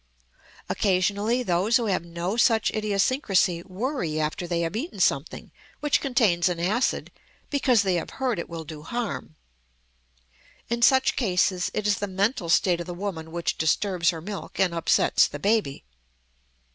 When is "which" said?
5.79-6.01, 13.31-13.59